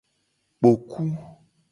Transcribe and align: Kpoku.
Kpoku. 0.59 1.03